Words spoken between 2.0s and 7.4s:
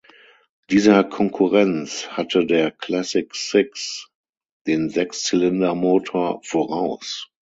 hatte der Classic Six den Sechszylindermotor voraus.